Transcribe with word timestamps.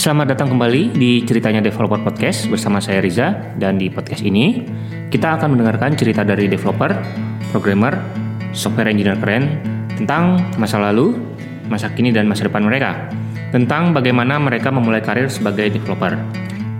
Selamat 0.00 0.32
datang 0.32 0.56
kembali 0.56 0.96
di 0.96 1.20
Ceritanya 1.28 1.60
Developer 1.60 2.00
Podcast 2.00 2.48
bersama 2.48 2.80
saya 2.80 3.04
Riza 3.04 3.36
dan 3.60 3.76
di 3.76 3.92
podcast 3.92 4.24
ini 4.24 4.64
kita 5.12 5.36
akan 5.36 5.52
mendengarkan 5.52 5.92
cerita 5.92 6.24
dari 6.24 6.48
developer, 6.48 6.88
programmer, 7.52 8.00
software 8.56 8.88
engineer 8.88 9.20
keren 9.20 9.60
tentang 10.00 10.40
masa 10.56 10.80
lalu, 10.80 11.20
masa 11.68 11.92
kini 11.92 12.16
dan 12.16 12.24
masa 12.24 12.48
depan 12.48 12.64
mereka, 12.64 13.12
tentang 13.52 13.92
bagaimana 13.92 14.40
mereka 14.40 14.72
memulai 14.72 15.04
karir 15.04 15.28
sebagai 15.28 15.68
developer. 15.68 16.16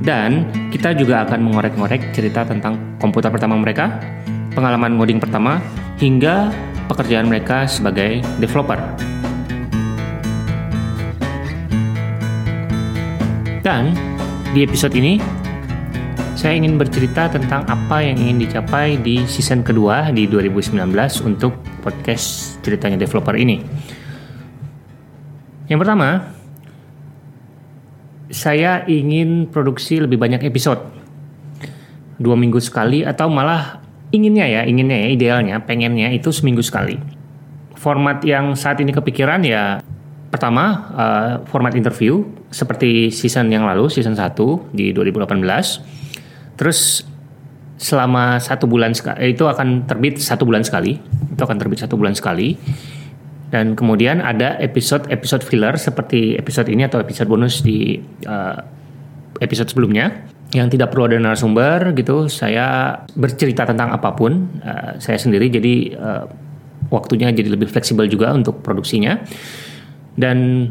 Dan 0.00 0.48
kita 0.73 0.96
juga 0.96 1.21
akan 1.29 1.45
mengorek-ngorek 1.45 2.16
cerita 2.16 2.48
tentang 2.48 2.96
komputer 2.96 3.29
pertama 3.29 3.52
mereka, 3.61 4.00
pengalaman 4.57 4.96
ngoding 4.96 5.21
pertama, 5.21 5.61
hingga 6.00 6.49
pekerjaan 6.89 7.29
mereka 7.29 7.68
sebagai 7.68 8.25
developer. 8.41 8.80
Dan 13.70 13.94
di 14.50 14.66
episode 14.66 14.98
ini 14.98 15.22
saya 16.34 16.58
ingin 16.58 16.74
bercerita 16.74 17.30
tentang 17.30 17.62
apa 17.70 18.02
yang 18.02 18.18
ingin 18.18 18.43
dicapai 18.43 18.98
di 18.98 19.22
season 19.30 19.62
kedua 19.62 20.10
di 20.10 20.26
2019 20.26 20.74
untuk 21.22 21.54
podcast 21.79 22.58
ceritanya 22.66 22.98
developer 22.98 23.30
ini. 23.38 23.62
Yang 25.70 25.86
pertama, 25.86 26.34
saya 28.34 28.82
ingin 28.90 29.46
produksi 29.46 30.02
lebih 30.02 30.18
banyak 30.18 30.43
episode. 30.50 30.82
Dua 32.18 32.34
minggu 32.34 32.58
sekali 32.58 33.06
atau 33.06 33.30
malah 33.30 33.86
inginnya 34.10 34.50
ya, 34.50 34.66
inginnya 34.66 34.98
ya, 34.98 35.08
idealnya, 35.14 35.56
pengennya 35.62 36.10
itu 36.10 36.34
seminggu 36.34 36.66
sekali. 36.66 36.98
Format 37.78 38.18
yang 38.27 38.58
saat 38.58 38.82
ini 38.82 38.90
kepikiran 38.90 39.46
ya 39.46 39.78
pertama 40.34 40.90
uh, 40.90 41.32
format 41.46 41.78
interview 41.78 42.39
seperti 42.50 43.14
season 43.14 43.48
yang 43.50 43.64
lalu 43.64 43.86
season 43.86 44.18
1 44.18 44.34
di 44.74 44.90
2018 44.90 45.38
terus 46.58 47.06
selama 47.80 48.36
satu 48.36 48.68
bulan 48.68 48.92
sekali 48.92 49.32
itu 49.32 49.48
akan 49.48 49.88
terbit 49.88 50.20
satu 50.20 50.44
bulan 50.44 50.60
sekali. 50.60 51.00
Itu 51.32 51.42
akan 51.48 51.56
terbit 51.56 51.80
satu 51.80 51.96
bulan 51.96 52.12
sekali. 52.12 52.52
Dan 53.50 53.74
kemudian 53.74 54.22
ada 54.22 54.60
episode 54.62 55.08
episode 55.10 55.42
filler 55.42 55.74
seperti 55.74 56.38
episode 56.38 56.70
ini 56.70 56.86
atau 56.86 57.02
episode 57.02 57.26
bonus 57.26 57.64
di 57.64 57.98
uh, 58.28 58.60
episode 59.40 59.72
sebelumnya. 59.72 60.28
Yang 60.52 60.76
tidak 60.76 60.92
perlu 60.92 61.08
ada 61.08 61.16
narasumber 61.16 61.96
gitu 61.96 62.28
saya 62.28 63.00
bercerita 63.16 63.64
tentang 63.64 63.96
apa 63.96 64.12
pun 64.12 64.60
uh, 64.60 65.00
saya 65.00 65.16
sendiri. 65.16 65.48
Jadi 65.48 65.96
uh, 65.96 66.28
waktunya 66.92 67.32
jadi 67.32 67.56
lebih 67.56 67.66
fleksibel 67.72 68.04
juga 68.06 68.30
untuk 68.36 68.60
produksinya. 68.60 69.18
Dan 70.20 70.68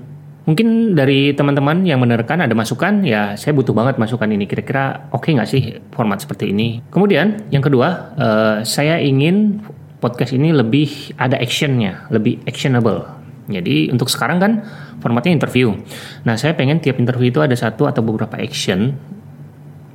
mungkin 0.48 0.96
dari 0.96 1.36
teman-teman 1.36 1.84
yang 1.84 2.00
menerkan 2.00 2.42
ada 2.42 2.54
masukan, 2.56 3.04
ya 3.04 3.36
saya 3.36 3.52
butuh 3.54 3.76
banget 3.76 4.00
masukan 4.00 4.30
ini. 4.30 4.46
Kira-kira 4.48 5.12
oke 5.12 5.28
okay 5.28 5.32
nggak 5.36 5.50
sih 5.50 5.64
format 5.92 6.24
seperti 6.24 6.54
ini? 6.54 6.82
Kemudian 6.90 7.50
yang 7.52 7.62
kedua, 7.62 8.16
uh, 8.16 8.56
saya 8.64 8.98
ingin 9.02 9.62
podcast 10.00 10.32
ini 10.32 10.56
lebih 10.56 11.14
ada 11.20 11.36
actionnya, 11.38 12.08
lebih 12.10 12.40
actionable. 12.48 13.04
Jadi 13.50 13.90
untuk 13.90 14.08
sekarang 14.08 14.38
kan 14.38 14.52
formatnya 15.02 15.34
interview. 15.34 15.74
Nah 16.24 16.38
saya 16.38 16.54
pengen 16.54 16.80
tiap 16.80 17.02
interview 17.02 17.34
itu 17.34 17.42
ada 17.42 17.58
satu 17.58 17.90
atau 17.90 18.06
beberapa 18.06 18.38
action 18.38 18.94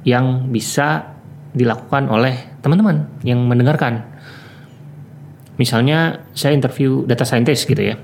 yang 0.05 0.51
bisa 0.51 1.15
dilakukan 1.55 2.11
oleh 2.11 2.59
teman-teman 2.61 3.07
yang 3.23 3.41
mendengarkan. 3.47 4.05
Misalnya 5.55 6.27
saya 6.35 6.51
interview 6.59 7.07
data 7.07 7.23
scientist 7.23 7.71
gitu 7.71 7.95
ya 7.95 7.97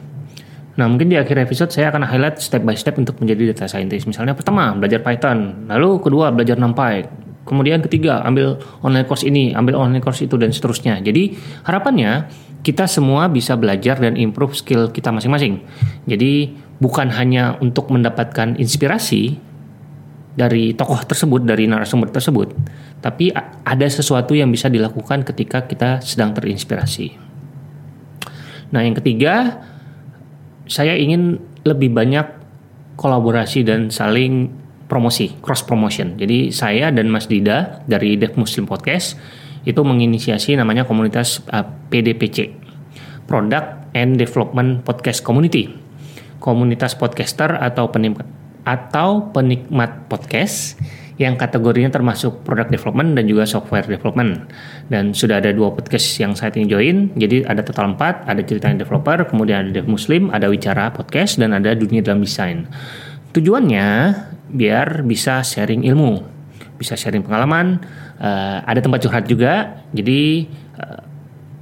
Nah, 0.78 0.86
mungkin 0.86 1.10
di 1.10 1.18
akhir 1.18 1.34
episode 1.42 1.74
saya 1.74 1.90
akan 1.90 2.06
highlight 2.06 2.38
step 2.38 2.62
by 2.62 2.78
step 2.78 2.94
untuk 2.96 3.18
menjadi 3.18 3.50
data 3.50 3.66
scientist. 3.66 4.06
Misalnya 4.06 4.38
pertama, 4.38 4.70
belajar 4.78 5.02
Python. 5.02 5.66
Lalu 5.66 5.98
kedua, 5.98 6.30
belajar 6.30 6.56
NumPy. 6.56 7.10
Kemudian 7.42 7.82
ketiga, 7.82 8.22
ambil 8.22 8.62
online 8.84 9.06
course 9.08 9.26
ini, 9.26 9.50
ambil 9.56 9.74
online 9.74 10.04
course 10.04 10.22
itu, 10.22 10.38
dan 10.38 10.54
seterusnya. 10.54 11.02
Jadi, 11.02 11.34
harapannya 11.66 12.30
kita 12.62 12.86
semua 12.86 13.26
bisa 13.26 13.58
belajar 13.58 13.98
dan 13.98 14.14
improve 14.14 14.54
skill 14.54 14.94
kita 14.94 15.10
masing-masing. 15.10 15.64
Jadi, 16.06 16.54
bukan 16.78 17.10
hanya 17.10 17.58
untuk 17.58 17.90
mendapatkan 17.90 18.54
inspirasi 18.54 19.50
dari 20.38 20.72
tokoh 20.78 21.02
tersebut, 21.04 21.42
dari 21.42 21.66
narasumber 21.66 22.08
tersebut, 22.14 22.54
tapi 23.02 23.34
ada 23.66 23.86
sesuatu 23.90 24.32
yang 24.32 24.48
bisa 24.48 24.70
dilakukan 24.70 25.26
ketika 25.26 25.66
kita 25.66 25.98
sedang 26.00 26.30
terinspirasi. 26.32 27.18
Nah, 28.70 28.80
yang 28.86 28.94
ketiga, 28.94 29.58
saya 30.70 30.94
ingin 30.94 31.42
lebih 31.66 31.90
banyak 31.90 32.22
kolaborasi 32.94 33.66
dan 33.66 33.90
saling 33.90 34.54
promosi, 34.86 35.34
cross 35.42 35.66
promotion. 35.66 36.14
Jadi 36.14 36.54
saya 36.54 36.94
dan 36.94 37.10
Mas 37.10 37.26
Dida 37.26 37.82
dari 37.90 38.14
Dev 38.14 38.38
Muslim 38.38 38.70
Podcast 38.70 39.18
itu 39.66 39.82
menginisiasi 39.82 40.54
namanya 40.54 40.86
komunitas 40.86 41.42
uh, 41.50 41.66
PDPC, 41.90 42.54
Product 43.26 43.92
and 43.98 44.16
Development 44.16 44.86
Podcast 44.86 45.26
Community. 45.26 45.74
Komunitas 46.38 46.96
podcaster 46.96 47.52
atau 47.58 47.90
penikmat 47.92 48.24
atau 48.64 49.32
penikmat 49.32 50.06
podcast 50.06 50.76
yang 51.20 51.36
kategorinya 51.36 51.92
termasuk 51.92 52.48
product 52.48 52.72
development 52.72 53.12
dan 53.12 53.28
juga 53.28 53.44
software 53.44 53.84
development. 53.84 54.48
Dan 54.88 55.12
sudah 55.12 55.36
ada 55.36 55.52
dua 55.52 55.68
podcast 55.76 56.16
yang 56.16 56.32
saya 56.32 56.48
ini 56.56 56.64
join, 56.64 57.12
jadi 57.12 57.44
ada 57.44 57.60
total 57.60 57.92
empat, 57.92 58.24
ada 58.24 58.40
ceritanya 58.40 58.88
developer, 58.88 59.28
kemudian 59.28 59.68
ada 59.68 59.70
dev 59.70 59.84
muslim, 59.84 60.32
ada 60.32 60.48
wicara 60.48 60.88
podcast, 60.88 61.36
dan 61.36 61.52
ada 61.52 61.76
dunia 61.76 62.00
dalam 62.00 62.24
desain. 62.24 62.64
Tujuannya 63.36 64.16
biar 64.48 65.04
bisa 65.04 65.44
sharing 65.44 65.84
ilmu, 65.84 66.24
bisa 66.80 66.96
sharing 66.96 67.20
pengalaman, 67.20 67.84
uh, 68.16 68.64
ada 68.64 68.80
tempat 68.80 69.04
curhat 69.04 69.28
juga, 69.28 69.84
jadi 69.92 70.48
uh, 70.80 71.04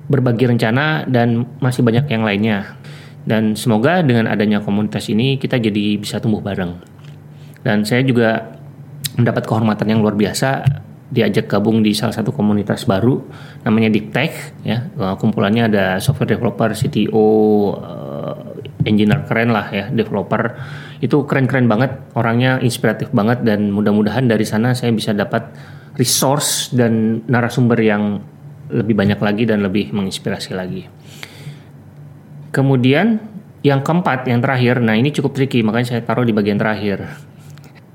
berbagi 0.07 0.55
rencana 0.55 1.03
dan 1.11 1.51
masih 1.59 1.83
banyak 1.83 2.07
yang 2.07 2.23
lainnya. 2.23 2.79
Dan 3.27 3.59
semoga 3.59 4.07
dengan 4.07 4.31
adanya 4.31 4.63
komunitas 4.63 5.11
ini 5.11 5.35
kita 5.35 5.59
jadi 5.59 5.99
bisa 5.99 6.23
tumbuh 6.23 6.39
bareng. 6.41 6.79
Dan 7.67 7.83
saya 7.83 8.07
juga 8.07 8.58
mendapat 9.19 9.43
kehormatan 9.45 9.87
yang 9.91 10.01
luar 10.01 10.15
biasa 10.15 10.63
diajak 11.09 11.49
gabung 11.49 11.81
di 11.81 11.97
salah 11.97 12.13
satu 12.13 12.37
komunitas 12.37 12.85
baru 12.85 13.25
namanya 13.65 13.89
Deep 13.89 14.13
Tech 14.13 14.33
ya. 14.63 14.87
Kumpulannya 15.19 15.67
ada 15.67 15.85
software 15.99 16.37
developer 16.37 16.71
CTO 16.77 17.27
eh, 17.81 18.89
engineer 18.89 19.25
keren 19.25 19.51
lah 19.51 19.67
ya 19.73 19.89
developer. 19.89 20.55
Itu 21.01 21.25
keren-keren 21.25 21.67
banget 21.67 22.13
orangnya 22.13 22.61
inspiratif 22.61 23.11
banget 23.11 23.43
dan 23.43 23.73
mudah-mudahan 23.73 24.29
dari 24.29 24.45
sana 24.45 24.77
saya 24.77 24.93
bisa 24.93 25.17
dapat 25.17 25.49
resource 25.97 26.71
dan 26.77 27.25
narasumber 27.27 27.81
yang 27.81 28.21
lebih 28.69 28.93
banyak 28.93 29.19
lagi 29.19 29.49
dan 29.49 29.65
lebih 29.65 29.91
menginspirasi 29.97 30.53
lagi. 30.53 30.85
Kemudian 32.53 33.17
yang 33.65 33.81
keempat 33.81 34.29
yang 34.29 34.45
terakhir 34.45 34.79
nah 34.79 34.95
ini 34.95 35.11
cukup 35.11 35.35
tricky 35.35 35.65
makanya 35.67 35.97
saya 35.97 36.01
taruh 36.05 36.23
di 36.23 36.31
bagian 36.31 36.61
terakhir 36.61 37.03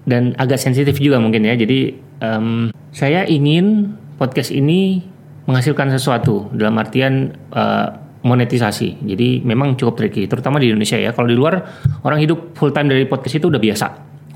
dan 0.03 0.35
agak 0.35 0.59
sensitif 0.59 0.99
juga 0.99 1.19
mungkin 1.19 1.47
ya. 1.47 1.55
Jadi 1.55 1.95
um, 2.23 2.69
saya 2.91 3.23
ingin 3.27 3.95
podcast 4.19 4.51
ini 4.51 5.03
menghasilkan 5.43 5.91
sesuatu 5.91 6.51
dalam 6.55 6.79
artian 6.79 7.35
uh, 7.51 7.87
monetisasi. 8.23 9.03
Jadi 9.03 9.43
memang 9.43 9.75
cukup 9.75 9.99
tricky, 9.99 10.27
terutama 10.31 10.59
di 10.59 10.71
Indonesia 10.71 10.95
ya. 10.95 11.11
Kalau 11.11 11.27
di 11.27 11.35
luar 11.35 11.59
orang 12.07 12.23
hidup 12.23 12.55
full 12.55 12.71
time 12.71 12.87
dari 12.87 13.03
podcast 13.03 13.43
itu 13.43 13.51
udah 13.51 13.59
biasa, 13.59 13.87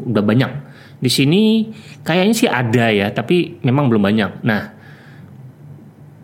udah 0.03 0.23
banyak. 0.23 0.51
Di 1.00 1.07
sini 1.07 1.72
kayaknya 2.03 2.35
sih 2.35 2.50
ada 2.51 2.91
ya, 2.91 3.07
tapi 3.16 3.63
memang 3.63 3.88
belum 3.88 4.03
banyak. 4.03 4.31
Nah, 4.44 4.61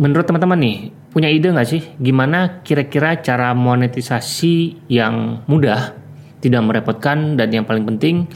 menurut 0.02 0.28
teman-teman 0.28 0.60
nih 0.60 0.78
punya 1.14 1.30
ide 1.30 1.54
nggak 1.54 1.70
sih 1.70 1.82
gimana 2.02 2.66
kira-kira 2.66 3.22
cara 3.22 3.54
monetisasi 3.54 4.90
yang 4.92 5.46
mudah, 5.48 5.96
tidak 6.44 6.62
merepotkan 6.66 7.40
dan 7.40 7.54
yang 7.54 7.64
paling 7.64 7.88
penting 7.88 8.28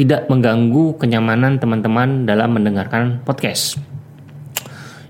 tidak 0.00 0.32
mengganggu 0.32 0.96
kenyamanan 0.96 1.60
teman-teman 1.60 2.24
dalam 2.24 2.56
mendengarkan 2.56 3.20
podcast. 3.20 3.76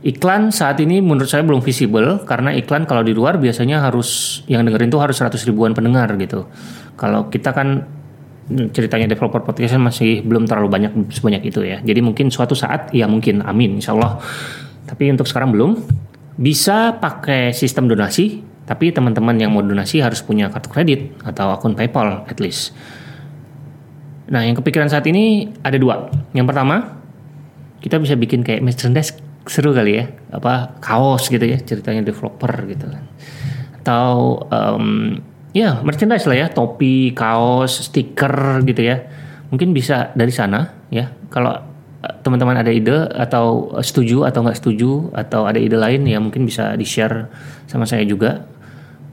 Iklan 0.02 0.50
saat 0.50 0.82
ini 0.82 0.98
menurut 0.98 1.30
saya 1.30 1.46
belum 1.46 1.62
visible 1.62 2.26
karena 2.26 2.50
iklan 2.58 2.90
kalau 2.90 3.06
di 3.06 3.14
luar 3.14 3.38
biasanya 3.38 3.86
harus 3.86 4.42
yang 4.50 4.66
dengerin 4.66 4.90
tuh 4.90 4.98
harus 4.98 5.14
100 5.14 5.46
ribuan 5.46 5.78
pendengar 5.78 6.10
gitu. 6.18 6.50
Kalau 6.98 7.30
kita 7.30 7.54
kan 7.54 7.86
ceritanya 8.50 9.06
developer 9.06 9.46
podcast 9.46 9.78
kan 9.78 9.82
masih 9.86 10.26
belum 10.26 10.50
terlalu 10.50 10.66
banyak 10.66 10.92
sebanyak 11.14 11.54
itu 11.54 11.62
ya. 11.62 11.78
Jadi 11.78 12.02
mungkin 12.02 12.34
suatu 12.34 12.58
saat 12.58 12.90
ya 12.90 13.06
mungkin 13.06 13.46
amin 13.46 13.78
insya 13.78 13.94
Allah. 13.94 14.18
Tapi 14.90 15.06
untuk 15.14 15.30
sekarang 15.30 15.54
belum. 15.54 15.78
Bisa 16.40 16.96
pakai 16.96 17.52
sistem 17.52 17.84
donasi, 17.84 18.40
tapi 18.64 18.90
teman-teman 18.90 19.36
yang 19.36 19.52
mau 19.52 19.60
donasi 19.60 20.00
harus 20.00 20.24
punya 20.24 20.48
kartu 20.48 20.72
kredit 20.72 21.12
atau 21.20 21.52
akun 21.52 21.76
PayPal 21.76 22.24
at 22.24 22.40
least. 22.40 22.72
Nah, 24.30 24.46
yang 24.46 24.54
kepikiran 24.54 24.86
saat 24.86 25.04
ini 25.10 25.50
ada 25.66 25.74
dua. 25.74 26.06
Yang 26.30 26.46
pertama, 26.54 27.02
kita 27.82 27.98
bisa 27.98 28.14
bikin 28.14 28.46
kayak 28.46 28.62
merchandise 28.62 29.18
seru 29.50 29.74
kali 29.74 29.98
ya, 29.98 30.06
apa 30.30 30.78
kaos 30.78 31.26
gitu 31.26 31.42
ya, 31.42 31.58
ceritanya 31.58 32.06
developer 32.06 32.52
gitu 32.70 32.86
kan. 32.86 33.04
Atau 33.82 34.38
um, 34.46 35.18
ya 35.50 35.82
merchandise 35.82 36.30
lah 36.30 36.46
ya, 36.46 36.48
topi, 36.48 37.10
kaos, 37.10 37.90
stiker 37.90 38.62
gitu 38.64 38.86
ya. 38.86 39.02
mungkin 39.50 39.74
bisa 39.74 40.14
dari 40.14 40.30
sana 40.30 40.86
ya. 40.94 41.10
Kalau 41.26 41.50
eh, 42.06 42.14
teman-teman 42.22 42.54
ada 42.54 42.70
ide 42.70 43.10
atau 43.10 43.74
setuju 43.82 44.22
atau 44.22 44.46
nggak 44.46 44.62
setuju 44.62 45.10
atau 45.10 45.42
ada 45.50 45.58
ide 45.58 45.74
lain 45.74 46.06
ya 46.06 46.22
mungkin 46.22 46.46
bisa 46.46 46.78
di 46.78 46.86
share 46.86 47.26
sama 47.66 47.82
saya 47.82 48.06
juga. 48.06 48.46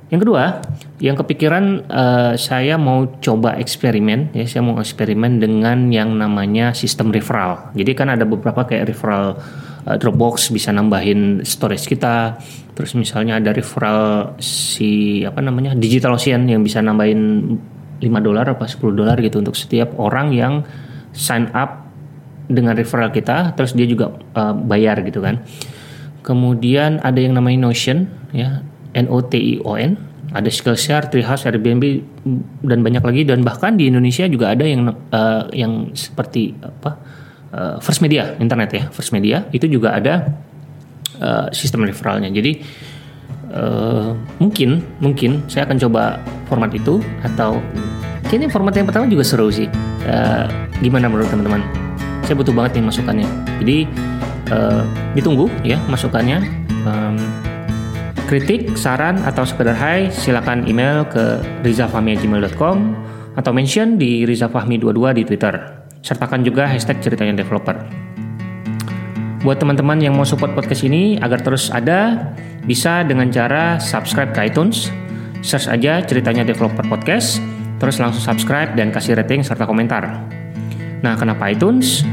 Yang 0.08 0.20
kedua, 0.24 0.64
yang 1.04 1.20
kepikiran 1.20 1.84
uh, 1.92 2.34
saya 2.40 2.80
mau 2.80 3.12
coba 3.20 3.60
eksperimen 3.60 4.32
ya, 4.32 4.48
saya 4.48 4.64
mau 4.64 4.80
eksperimen 4.80 5.44
dengan 5.44 5.92
yang 5.92 6.16
namanya 6.16 6.72
sistem 6.72 7.12
referral. 7.12 7.76
Jadi 7.76 7.92
kan 7.92 8.08
ada 8.08 8.24
beberapa 8.24 8.64
kayak 8.64 8.88
referral 8.88 9.36
uh, 9.84 9.96
Dropbox 10.00 10.48
bisa 10.56 10.72
nambahin 10.72 11.44
storage 11.44 11.92
kita. 11.92 12.40
Terus 12.72 12.96
misalnya 12.96 13.44
ada 13.44 13.52
referral 13.52 14.32
si 14.40 15.28
apa 15.28 15.44
namanya 15.44 15.76
Digital 15.76 16.16
Ocean 16.16 16.48
yang 16.48 16.64
bisa 16.64 16.80
nambahin 16.80 17.60
5 18.00 18.08
dolar 18.24 18.48
apa 18.48 18.64
10 18.64 18.80
dolar 18.96 19.20
gitu 19.20 19.44
untuk 19.44 19.60
setiap 19.60 19.92
orang 20.00 20.32
yang 20.32 20.64
sign 21.12 21.52
up 21.52 21.84
dengan 22.48 22.80
referral 22.80 23.12
kita, 23.12 23.52
terus 23.60 23.76
dia 23.76 23.84
juga 23.84 24.16
uh, 24.40 24.56
bayar 24.56 25.04
gitu 25.04 25.20
kan. 25.20 25.44
Kemudian 26.24 27.04
ada 27.04 27.20
yang 27.20 27.36
namanya 27.36 27.68
Notion 27.68 28.08
ya 28.32 28.64
N-O-T-I-O-N 28.98 30.18
ada 30.36 30.50
Skillshare, 30.52 31.08
Treehouse, 31.08 31.48
Airbnb 31.48 32.04
dan 32.66 32.80
banyak 32.84 33.04
lagi. 33.04 33.22
Dan 33.24 33.46
bahkan 33.48 33.80
di 33.80 33.88
Indonesia 33.88 34.28
juga 34.28 34.52
ada 34.52 34.66
yang 34.68 34.92
uh, 34.92 35.48
yang 35.56 35.96
seperti 35.96 36.52
apa 36.60 37.00
uh, 37.56 37.76
First 37.80 38.04
Media 38.04 38.36
internet 38.42 38.70
ya 38.76 38.84
First 38.92 39.16
Media. 39.16 39.48
Itu 39.56 39.72
juga 39.72 39.96
ada 39.96 40.28
uh, 41.24 41.48
sistem 41.56 41.88
referralnya. 41.88 42.28
Jadi 42.28 42.60
uh, 43.56 44.12
mungkin 44.44 44.84
mungkin 45.00 45.48
saya 45.48 45.64
akan 45.70 45.78
coba 45.88 46.20
format 46.52 46.72
itu 46.76 47.00
atau 47.24 47.64
kayaknya 48.28 48.52
format 48.52 48.76
yang 48.76 48.88
pertama 48.88 49.08
juga 49.08 49.24
seru 49.24 49.48
sih. 49.48 49.72
Uh, 50.04 50.48
gimana 50.84 51.08
menurut 51.08 51.32
teman-teman? 51.32 51.64
Saya 52.28 52.36
butuh 52.36 52.52
banget 52.52 52.84
nih 52.84 52.86
masukannya. 52.92 53.28
Jadi 53.64 53.78
uh, 54.52 54.84
ditunggu 55.16 55.48
ya 55.64 55.80
masukannya. 55.88 56.44
Um, 56.84 57.47
Kritik, 58.28 58.76
saran, 58.76 59.24
atau 59.24 59.48
sekedar 59.48 59.72
hai, 59.80 60.12
silakan 60.12 60.68
email 60.68 61.08
ke 61.08 61.40
rizafahmi@gmail.com 61.64 62.78
atau 63.40 63.52
mention 63.56 63.96
di 63.96 64.28
rizafahmi22 64.28 65.16
di 65.16 65.24
Twitter. 65.24 65.56
Sertakan 66.04 66.44
juga 66.44 66.68
hashtag 66.68 67.00
ceritanya 67.00 67.40
developer. 67.40 67.80
Buat 69.48 69.64
teman-teman 69.64 70.04
yang 70.04 70.12
mau 70.12 70.28
support 70.28 70.52
podcast 70.60 70.84
ini 70.84 71.16
agar 71.24 71.40
terus 71.40 71.72
ada, 71.72 72.36
bisa 72.68 73.08
dengan 73.08 73.32
cara 73.32 73.80
subscribe 73.80 74.36
ke 74.36 74.52
iTunes, 74.52 74.92
search 75.40 75.72
aja 75.72 76.04
ceritanya 76.04 76.44
developer 76.44 76.84
podcast, 76.84 77.40
terus 77.80 77.96
langsung 77.96 78.20
subscribe 78.20 78.76
dan 78.76 78.92
kasih 78.92 79.16
rating 79.16 79.40
serta 79.40 79.64
komentar. 79.64 80.04
Nah, 81.00 81.16
kenapa 81.16 81.48
iTunes? 81.48 82.04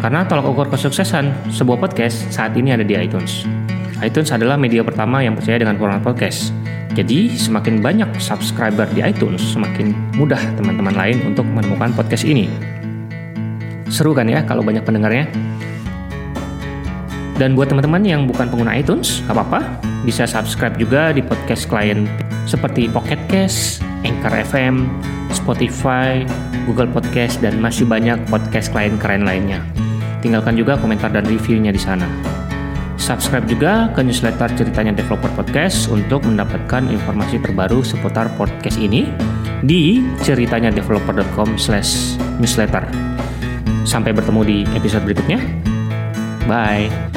Karena 0.00 0.24
tolak 0.24 0.48
ukur 0.48 0.72
kesuksesan 0.72 1.52
sebuah 1.52 1.76
podcast 1.76 2.24
saat 2.32 2.56
ini 2.56 2.72
ada 2.72 2.88
di 2.88 2.96
iTunes 2.96 3.44
iTunes 3.98 4.30
adalah 4.30 4.54
media 4.54 4.86
pertama 4.86 5.22
yang 5.22 5.34
percaya 5.34 5.58
dengan 5.58 5.74
format 5.74 6.02
podcast. 6.02 6.54
Jadi, 6.94 7.34
semakin 7.34 7.78
banyak 7.82 8.10
subscriber 8.18 8.86
di 8.90 9.02
iTunes, 9.02 9.42
semakin 9.42 9.94
mudah 10.18 10.40
teman-teman 10.58 10.94
lain 10.94 11.18
untuk 11.26 11.46
menemukan 11.46 11.94
podcast 11.94 12.26
ini. 12.26 12.50
Seru 13.90 14.12
kan 14.14 14.26
ya 14.26 14.42
kalau 14.42 14.62
banyak 14.62 14.82
pendengarnya? 14.82 15.30
Dan 17.38 17.54
buat 17.54 17.70
teman-teman 17.70 18.02
yang 18.02 18.26
bukan 18.26 18.50
pengguna 18.50 18.74
iTunes, 18.74 19.22
gak 19.30 19.38
apa-apa, 19.38 19.62
bisa 20.02 20.26
subscribe 20.26 20.74
juga 20.74 21.14
di 21.14 21.22
podcast 21.22 21.70
klien 21.70 22.02
seperti 22.50 22.90
Pocket 22.90 23.18
Cast, 23.30 23.78
Anchor 24.02 24.34
FM, 24.34 24.90
Spotify, 25.30 26.26
Google 26.66 26.90
Podcast, 26.90 27.38
dan 27.38 27.62
masih 27.62 27.86
banyak 27.86 28.18
podcast 28.26 28.74
klien 28.74 28.98
keren 28.98 29.22
lainnya. 29.22 29.62
Tinggalkan 30.18 30.58
juga 30.58 30.74
komentar 30.82 31.14
dan 31.14 31.22
reviewnya 31.30 31.70
di 31.70 31.78
sana. 31.78 32.37
Subscribe 32.98 33.46
juga 33.46 33.88
ke 33.94 34.02
newsletter 34.02 34.50
ceritanya 34.58 34.92
Developer 34.92 35.30
Podcast 35.38 35.86
untuk 35.88 36.26
mendapatkan 36.26 36.90
informasi 36.90 37.38
terbaru 37.40 37.80
seputar 37.80 38.28
podcast 38.36 38.76
ini 38.76 39.08
di 39.64 40.02
ceritanya 40.22 40.68
developer.com 40.74 41.56
slash 41.56 42.18
newsletter. 42.42 42.84
Sampai 43.88 44.12
bertemu 44.12 44.40
di 44.44 44.58
episode 44.76 45.06
berikutnya. 45.08 45.40
Bye. 46.44 47.07